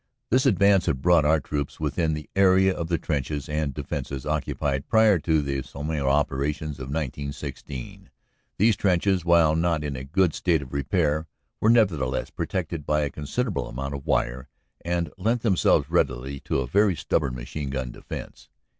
[0.31, 4.87] This advance had brought our troops within the area of the trenches and defenses occupied
[4.87, 8.09] prior to the Somme operations of 1916.
[8.57, 11.27] These trenches, while not in a good state of repair,
[11.59, 14.47] were, nevertheless, protected by a consid erable amount of wire,
[14.83, 18.49] and lent themselves readily to a very stubborn machine gun defense."